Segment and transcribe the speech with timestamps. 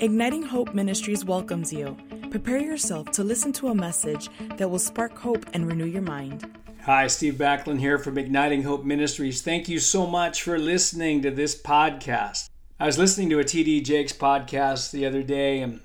[0.00, 1.96] Igniting Hope Ministries welcomes you.
[2.30, 6.48] Prepare yourself to listen to a message that will spark hope and renew your mind.
[6.84, 9.42] Hi, Steve Backlund here from Igniting Hope Ministries.
[9.42, 12.48] Thank you so much for listening to this podcast.
[12.78, 15.80] I was listening to a TD Jakes podcast the other day, and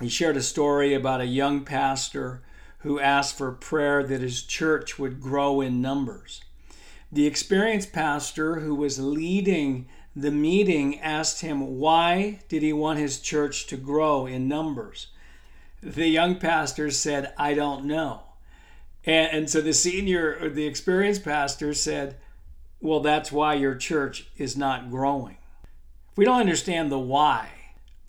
[0.00, 2.42] he shared a story about a young pastor
[2.78, 6.42] who asked for prayer that his church would grow in numbers.
[7.12, 9.86] The experienced pastor who was leading
[10.20, 15.08] the meeting asked him why did he want his church to grow in numbers.
[15.80, 18.22] The young pastor said, I don't know.
[19.04, 22.16] And, and so the senior or the experienced pastor said,
[22.80, 25.36] Well, that's why your church is not growing.
[26.10, 27.50] If we don't understand the why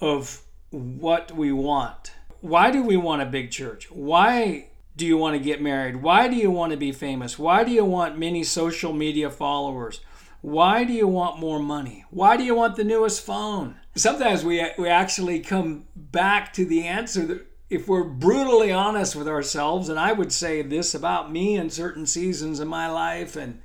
[0.02, 0.42] of
[0.72, 3.92] what we want, why do we want a big church?
[3.92, 5.98] Why do you want to get married?
[5.98, 7.38] Why do you want to be famous?
[7.38, 10.02] Why do you want many social media followers?
[10.42, 12.06] Why do you want more money?
[12.12, 13.76] Why do you want the newest phone?
[13.96, 19.28] Sometimes we, we actually come back to the answer that if we're brutally honest with
[19.28, 23.62] ourselves, and I would say this about me in certain seasons of my life, and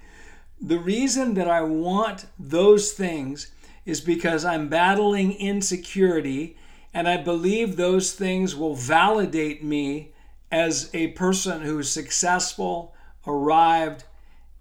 [0.60, 3.52] the reason that I want those things
[3.86, 6.56] is because I'm battling insecurity,
[6.92, 10.12] and I believe those things will validate me
[10.50, 12.94] as a person who's successful,
[13.26, 14.04] arrived,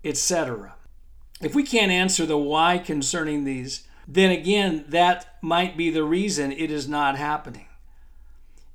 [0.04, 0.76] etc.
[1.44, 6.52] If we can't answer the why concerning these, then again, that might be the reason
[6.52, 7.66] it is not happening.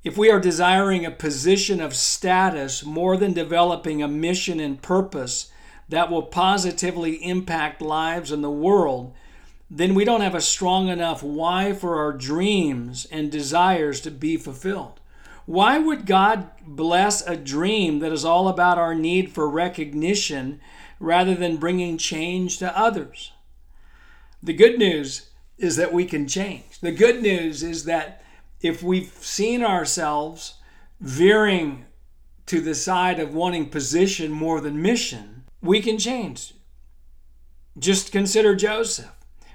[0.03, 5.51] If we are desiring a position of status more than developing a mission and purpose
[5.89, 9.13] that will positively impact lives in the world,
[9.69, 14.37] then we don't have a strong enough why for our dreams and desires to be
[14.37, 14.99] fulfilled.
[15.45, 20.61] Why would God bless a dream that is all about our need for recognition
[20.99, 23.31] rather than bringing change to others.
[24.43, 26.79] The good news is that we can change.
[26.79, 28.23] The good news is that
[28.61, 30.55] if we've seen ourselves
[30.99, 31.85] veering
[32.45, 36.53] to the side of wanting position more than mission, we can change.
[37.77, 39.11] Just consider Joseph.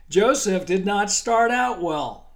[0.08, 2.30] Joseph did not start out well.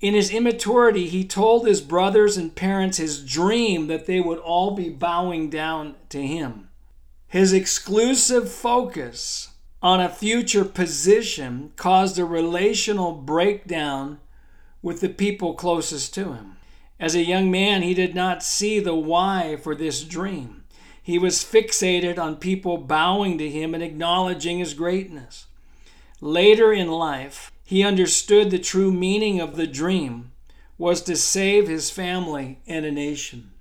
[0.00, 4.72] In his immaturity, he told his brothers and parents his dream that they would all
[4.72, 6.68] be bowing down to him.
[7.32, 14.18] His exclusive focus on a future position caused a relational breakdown
[14.82, 16.58] with the people closest to him.
[17.00, 20.64] As a young man, he did not see the why for this dream.
[21.02, 25.46] He was fixated on people bowing to him and acknowledging his greatness.
[26.20, 30.32] Later in life, he understood the true meaning of the dream
[30.76, 33.52] was to save his family and a nation.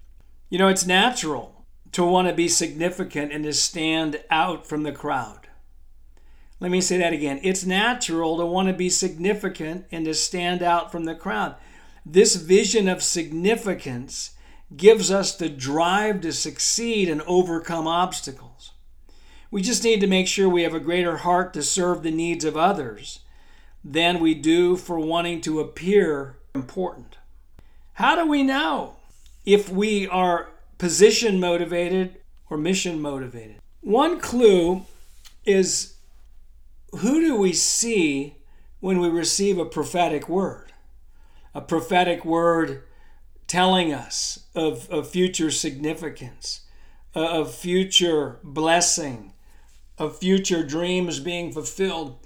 [0.50, 1.61] You know, it's natural
[1.92, 5.48] to want to be significant and to stand out from the crowd.
[6.60, 7.40] Let me say that again.
[7.44, 11.56] It's natural to want to be significant and to stand out from the crowd.
[12.06, 14.32] This vision of significance
[14.76, 18.72] gives us the drive to succeed and overcome obstacles.
[19.50, 22.46] We just need to make sure we have a greater heart to serve the needs
[22.46, 23.20] of others
[23.84, 27.18] than we do for wanting to appear important.
[27.94, 28.96] How do we know
[29.46, 30.50] if we are
[30.82, 32.18] position motivated
[32.50, 33.58] or mission motivated.
[33.82, 34.88] One clue
[35.46, 35.94] is
[36.92, 38.38] who do we see
[38.80, 40.74] when we receive a prophetic word?
[41.54, 42.82] A prophetic word
[43.46, 46.62] telling us of, of future significance,
[47.14, 49.34] of future blessing,
[50.00, 52.18] of future dreams being fulfilled.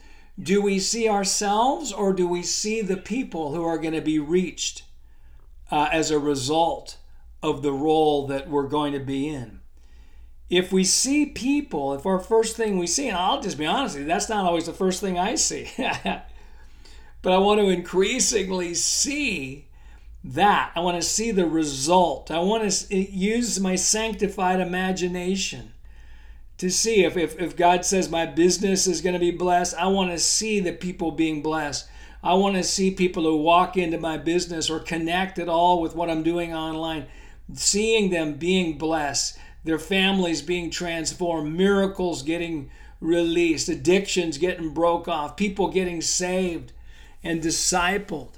[0.42, 4.18] Do we see ourselves or do we see the people who are going to be
[4.18, 4.84] reached
[5.70, 6.96] uh, as a result
[7.46, 9.62] of the role that we're going to be in.
[10.50, 13.98] If we see people, if our first thing we see, and I'll just be honest
[13.98, 15.72] you, that's not always the first thing I see.
[15.78, 19.68] but I want to increasingly see
[20.24, 20.72] that.
[20.76, 22.32] I want to see the result.
[22.32, 25.74] I want to eh, use my sanctified imagination
[26.58, 29.88] to see if, if, if God says my business is going to be blessed, I
[29.88, 31.88] want to see the people being blessed.
[32.24, 35.96] I want to see people who walk into my business or connect at all with
[35.96, 37.06] what I'm doing online
[37.54, 42.70] seeing them being blessed, their families being transformed, miracles getting
[43.00, 46.72] released, addictions getting broke off, people getting saved
[47.24, 48.34] and discipled.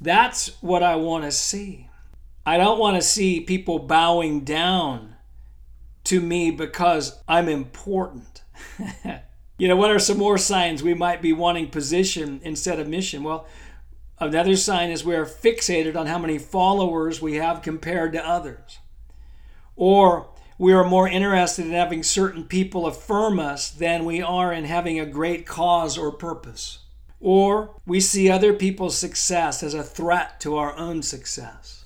[0.00, 1.88] That's what I want to see.
[2.46, 5.16] I don't want to see people bowing down
[6.04, 8.42] to me because I'm important.
[9.58, 13.22] you know, what are some more signs we might be wanting position instead of mission?
[13.22, 13.46] Well,
[14.20, 18.78] Another sign is we are fixated on how many followers we have compared to others.
[19.76, 20.28] Or
[20.58, 24.98] we are more interested in having certain people affirm us than we are in having
[24.98, 26.80] a great cause or purpose.
[27.20, 31.84] or we see other people's success as a threat to our own success.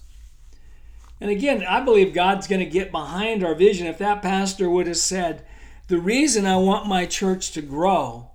[1.20, 3.86] And again, I believe God's going to get behind our vision.
[3.86, 5.46] If that pastor would have said,
[5.88, 8.31] The reason I want my church to grow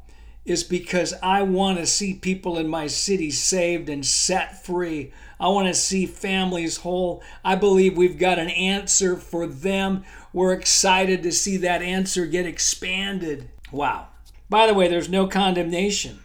[0.48, 5.12] is because I want to see people in my city saved and set free.
[5.40, 7.22] I want to see families whole.
[7.44, 10.06] I believe we've got an answer for them.
[10.32, 13.50] We're excited to see that answer get expanded.
[13.72, 14.08] Wow.
[14.50, 16.24] By the way, there's no condemnation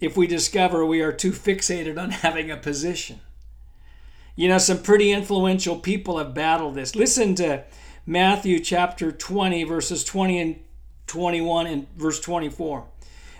[0.00, 3.18] if we discover we are too fixated on having a position.
[4.36, 6.94] You know, some pretty influential people have battled this.
[6.94, 7.64] Listen to
[8.06, 10.60] Matthew chapter 20, verses 20 and
[11.08, 12.86] 21 and verse 24.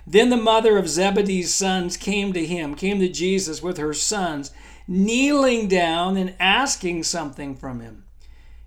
[0.06, 4.52] Then the mother of Zebedee's sons came to him, came to Jesus with her sons,
[4.86, 8.04] kneeling down and asking something from him.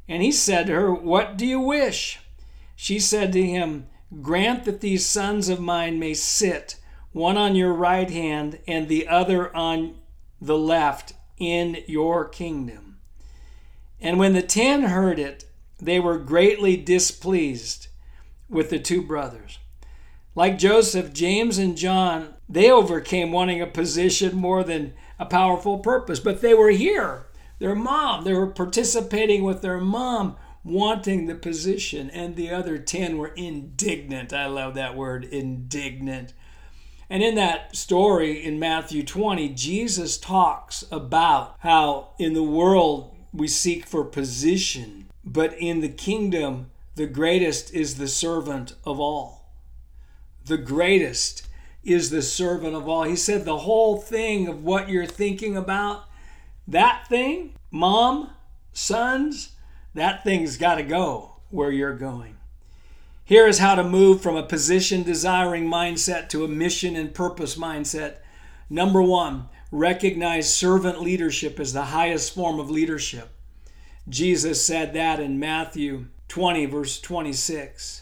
[0.07, 2.19] And he said to her, What do you wish?
[2.75, 3.88] She said to him,
[4.21, 6.75] Grant that these sons of mine may sit,
[7.13, 9.95] one on your right hand and the other on
[10.42, 12.97] the left in your kingdom.
[14.01, 15.45] And when the ten heard it,
[15.77, 17.88] they were greatly displeased
[18.50, 19.59] with the two brothers.
[20.39, 26.21] Like Joseph, James and John, they overcame wanting a position more than a powerful purpose,
[26.21, 27.25] but they were here.
[27.59, 33.18] Their mom, they were participating with their mom, wanting the position, and the other 10
[33.18, 34.31] were indignant.
[34.31, 36.33] I love that word, indignant.
[37.09, 43.50] And in that story in Matthew 20, Jesus talks about how in the world we
[43.50, 49.38] seek for position, but in the kingdom, the greatest is the servant of all.
[50.49, 51.47] The greatest
[51.83, 53.03] is the servant of all.
[53.03, 56.05] He said the whole thing of what you're thinking about,
[56.67, 58.31] that thing, mom,
[58.73, 59.51] sons,
[59.93, 62.35] that thing's got to go where you're going.
[63.23, 67.55] Here is how to move from a position desiring mindset to a mission and purpose
[67.55, 68.17] mindset.
[68.71, 73.29] Number one, recognize servant leadership as the highest form of leadership.
[74.09, 78.01] Jesus said that in Matthew 20, verse 26.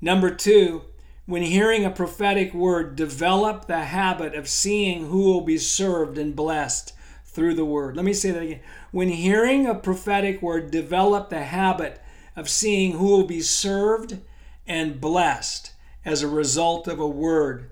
[0.00, 0.84] Number two,
[1.26, 6.34] when hearing a prophetic word, develop the habit of seeing who will be served and
[6.34, 6.92] blessed
[7.24, 7.96] through the word.
[7.96, 8.60] Let me say that again.
[8.90, 12.00] When hearing a prophetic word, develop the habit
[12.36, 14.18] of seeing who will be served
[14.66, 15.72] and blessed
[16.04, 17.70] as a result of a word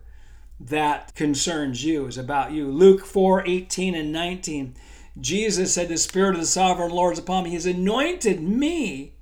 [0.59, 2.71] that concerns you, is about you.
[2.71, 4.75] Luke 4 18 and 19.
[5.21, 7.51] Jesus said, The Spirit of the sovereign Lord is upon me.
[7.51, 9.15] He's anointed me.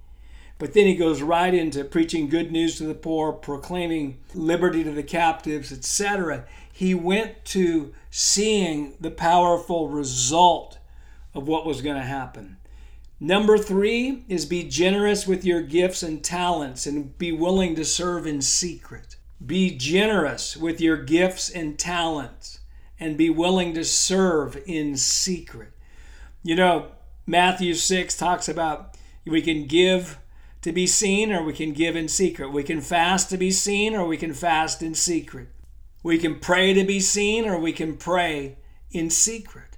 [0.59, 4.91] But then he goes right into preaching good news to the poor, proclaiming liberty to
[4.91, 6.45] the captives, etc.
[6.73, 10.79] He went to seeing the powerful result
[11.33, 12.57] of what was going to happen.
[13.21, 18.27] Number three is be generous with your gifts and talents and be willing to serve
[18.27, 19.17] in secret.
[19.45, 22.61] Be generous with your gifts and talents
[22.99, 25.73] and be willing to serve in secret.
[26.43, 26.93] You know,
[27.27, 30.19] Matthew 6 talks about we can give
[30.63, 32.53] to be seen or we can give in secret.
[32.53, 35.49] We can fast to be seen or we can fast in secret.
[36.03, 38.57] We can pray to be seen or we can pray
[38.91, 39.77] in secret.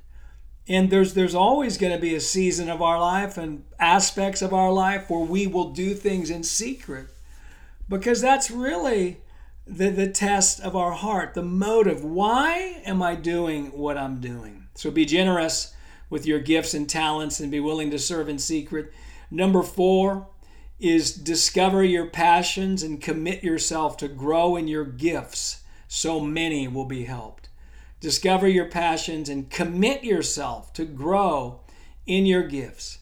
[0.69, 4.55] And there's there's always going to be a season of our life and aspects of
[4.55, 7.09] our life where we will do things in secret.
[7.89, 9.21] Because that's really
[9.67, 12.05] the, the test of our heart, the motive.
[12.05, 14.69] Why am I doing what I'm doing?
[14.75, 15.75] So be generous
[16.09, 18.93] with your gifts and talents and be willing to serve in secret.
[19.31, 20.29] Number four
[20.81, 25.61] is discover your passions and commit yourself to grow in your gifts
[25.93, 27.49] so many will be helped.
[27.99, 31.63] Discover your passions and commit yourself to grow
[32.07, 32.99] in your gifts.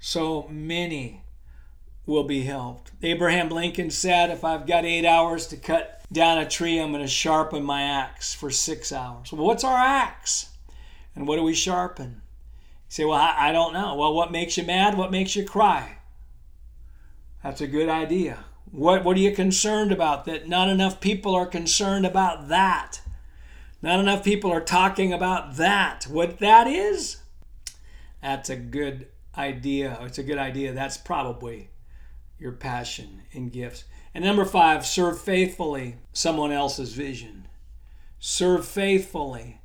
[0.00, 1.22] So many
[2.04, 2.90] will be helped.
[3.00, 7.00] Abraham Lincoln said, If I've got eight hours to cut down a tree, I'm going
[7.00, 9.32] to sharpen my axe for six hours.
[9.32, 10.50] Well, what's our axe?
[11.14, 12.10] And what do we sharpen?
[12.10, 13.94] You say, Well, I, I don't know.
[13.94, 14.98] Well, what makes you mad?
[14.98, 15.95] What makes you cry?
[17.46, 18.44] That's a good idea.
[18.72, 20.24] What, what are you concerned about?
[20.24, 23.00] That not enough people are concerned about that.
[23.80, 26.08] Not enough people are talking about that.
[26.10, 27.18] What that is,
[28.20, 29.06] that's a good
[29.38, 29.96] idea.
[30.00, 30.72] It's a good idea.
[30.72, 31.68] That's probably
[32.36, 33.84] your passion and gifts.
[34.12, 37.46] And number five, serve faithfully someone else's vision.
[38.18, 39.60] Serve faithfully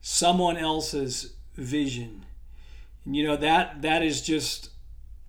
[0.00, 2.24] someone else's vision.
[3.04, 4.70] And you know that that is just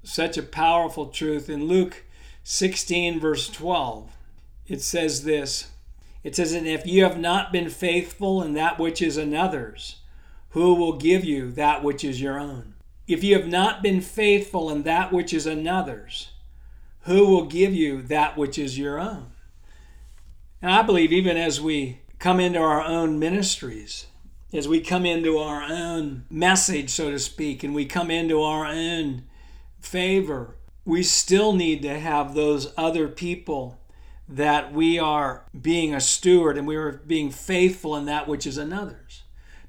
[0.08, 1.50] such a powerful truth.
[1.50, 2.06] In Luke
[2.44, 4.10] 16, verse 12,
[4.68, 5.72] it says this
[6.24, 9.98] it says, And if you have not been faithful in that which is another's,
[10.50, 12.74] who will give you that which is your own?
[13.08, 16.32] If you have not been faithful in that which is another's,
[17.04, 19.32] who will give you that which is your own?
[20.62, 24.08] And I believe even as we come into our own ministries,
[24.52, 28.66] as we come into our own message, so to speak, and we come into our
[28.66, 29.24] own
[29.80, 30.56] favor,
[30.86, 33.80] we still need to have those other people
[34.30, 38.58] that we are being a steward and we are being faithful in that which is
[38.58, 39.24] another's.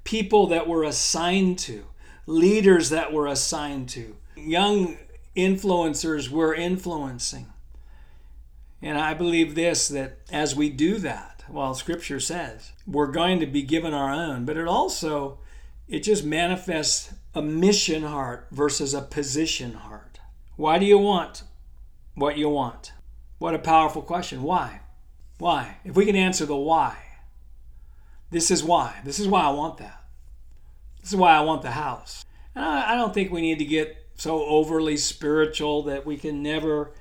[0.05, 1.85] People that we're assigned to,
[2.27, 4.97] leaders that we're assigned to, young
[5.37, 7.53] influencers we're influencing.
[8.81, 13.47] And I believe this that as we do that, well, scripture says, we're going to
[13.47, 15.39] be given our own, but it also
[15.89, 20.21] it just manifests a mission heart versus a position heart.
[20.57, 21.45] Why do you want
[22.15, 22.93] what you want?
[23.39, 24.43] What a powerful question.
[24.43, 24.81] Why?
[25.39, 25.79] Why?
[25.85, 26.97] If we can answer the why,
[28.31, 29.01] this is why.
[29.05, 30.03] This is why I want that.
[31.01, 32.25] This is why I want the house.
[32.55, 36.93] And I, don't think we need to get so overly spiritual that we can never,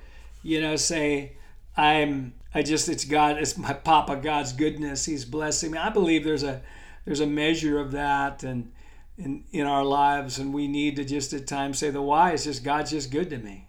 [0.42, 1.32] you know, say,
[1.76, 5.04] I'm, I just, it's God, it's my Papa God's goodness.
[5.04, 5.78] He's blessing me.
[5.78, 6.62] I believe there's a,
[7.04, 8.44] there's a measure of that.
[8.44, 8.70] And,
[9.18, 12.44] in, in our lives, and we need to just at times say the why is
[12.44, 13.68] just God's just good to me.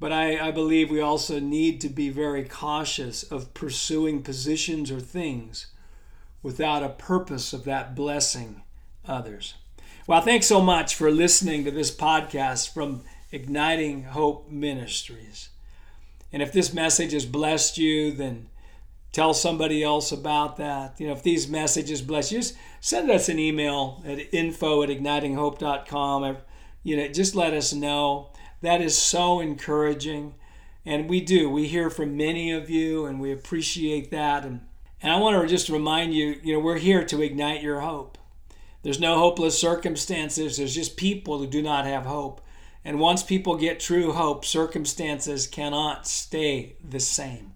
[0.00, 4.98] But I, I believe we also need to be very cautious of pursuing positions or
[4.98, 5.68] things
[6.42, 8.62] without a purpose of that blessing
[9.06, 9.54] others.
[10.08, 15.50] Well, thanks so much for listening to this podcast from Igniting Hope Ministries.
[16.32, 18.48] And if this message has blessed you, then
[19.12, 20.98] tell somebody else about that.
[20.98, 24.88] You know, if these messages bless you, just send us an email at info at
[24.88, 26.38] ignitinghope.com.
[26.82, 28.30] You know, just let us know.
[28.62, 30.34] That is so encouraging.
[30.84, 31.48] And we do.
[31.48, 34.44] We hear from many of you and we appreciate that.
[34.44, 34.62] And,
[35.00, 38.18] and I want to just remind you, you know, we're here to ignite your hope.
[38.82, 40.56] There's no hopeless circumstances.
[40.56, 42.40] There's just people who do not have hope.
[42.84, 47.52] And once people get true hope, circumstances cannot stay the same.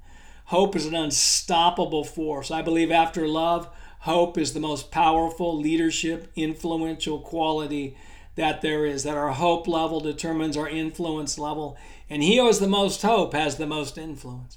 [0.50, 2.52] Hope is an unstoppable force.
[2.52, 3.68] I believe after love,
[4.00, 7.96] hope is the most powerful leadership, influential quality
[8.36, 9.02] that there is.
[9.02, 11.76] That our hope level determines our influence level.
[12.08, 14.56] And he who has the most hope has the most influence.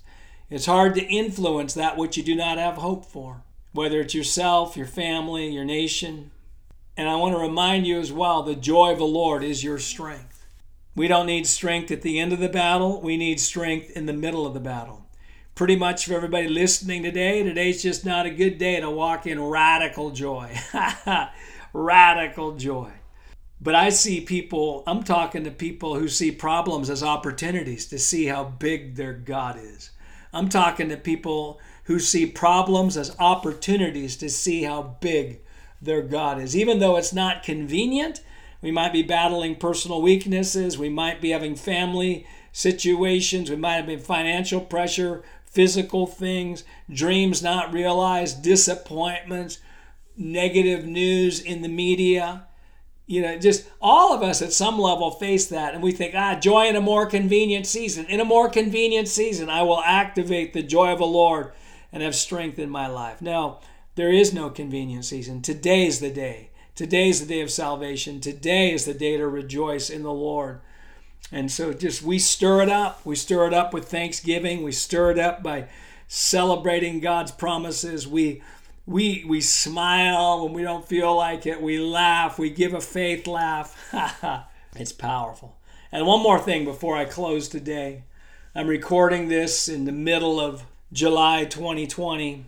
[0.52, 3.42] It's hard to influence that which you do not have hope for,
[3.72, 6.30] whether it's yourself, your family, your nation.
[6.96, 9.80] And I want to remind you as well the joy of the Lord is your
[9.80, 10.46] strength.
[10.96, 14.14] We don't need strength at the end of the battle, we need strength in the
[14.14, 15.09] middle of the battle
[15.60, 19.44] pretty much for everybody listening today, today's just not a good day to walk in
[19.44, 20.58] radical joy.
[21.74, 22.90] radical joy.
[23.60, 28.28] But I see people, I'm talking to people who see problems as opportunities to see
[28.28, 29.92] how big their God is.
[30.32, 35.42] I'm talking to people who see problems as opportunities to see how big
[35.82, 36.56] their God is.
[36.56, 38.22] Even though it's not convenient,
[38.62, 43.86] we might be battling personal weaknesses, we might be having family situations, we might have
[43.88, 49.60] been financial pressure, physical things, dreams not realized, disappointments,
[50.16, 52.46] negative news in the media.
[53.08, 56.40] You know, just all of us at some level face that, and we think, ah,
[56.40, 58.06] joy in a more convenient season.
[58.06, 61.52] In a more convenient season, I will activate the joy of the Lord
[61.92, 63.20] and have strength in my life.
[63.20, 63.62] Now,
[63.96, 65.42] there is no convenient season.
[65.42, 66.52] Today is the day.
[66.76, 68.22] Today is the day of salvation.
[68.22, 70.62] Today is the day to rejoice in the Lord.
[71.32, 73.06] And so just we stir it up.
[73.06, 74.64] We stir it up with thanksgiving.
[74.64, 75.68] We stir it up by
[76.08, 78.08] celebrating God's promises.
[78.08, 78.42] We
[78.86, 81.62] we we smile when we don't feel like it.
[81.62, 82.40] We laugh.
[82.40, 83.78] We give a faith laugh.
[84.76, 85.58] it's powerful.
[85.92, 88.04] And one more thing before I close today.
[88.56, 92.46] I'm recording this in the middle of July 2020.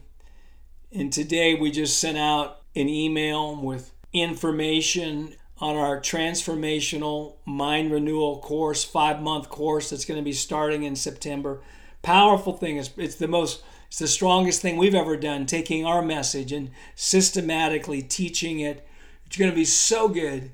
[0.91, 8.39] And today we just sent out an email with information on our transformational mind renewal
[8.39, 11.61] course, five month course that's going to be starting in September.
[12.01, 12.77] Powerful thing.
[12.77, 16.71] It's, it's the most, it's the strongest thing we've ever done, taking our message and
[16.95, 18.87] systematically teaching it.
[19.27, 20.51] It's going to be so good.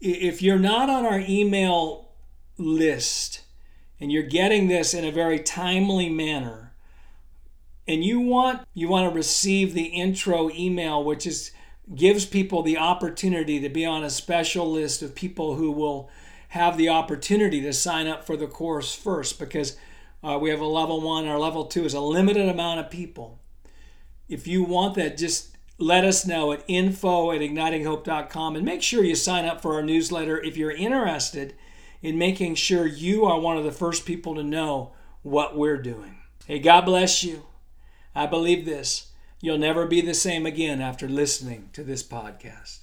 [0.00, 2.08] If you're not on our email
[2.56, 3.42] list
[4.00, 6.72] and you're getting this in a very timely manner,
[7.86, 11.52] and you want you want to receive the intro email, which is
[11.94, 16.10] gives people the opportunity to be on a special list of people who will
[16.48, 19.76] have the opportunity to sign up for the course first because
[20.22, 23.38] uh, we have a level one our level two is a limited amount of people.
[24.28, 29.04] If you want that just let us know at info at ignitinghope.com and make sure
[29.04, 31.54] you sign up for our newsletter if you're interested
[32.02, 34.92] in making sure you are one of the first people to know
[35.22, 36.18] what we're doing.
[36.46, 37.44] Hey god bless you.
[38.14, 42.80] I believe this You'll never be the same again after listening to this podcast.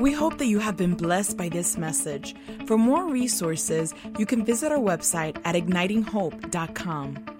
[0.00, 2.34] We hope that you have been blessed by this message.
[2.66, 7.33] For more resources, you can visit our website at ignitinghope.com.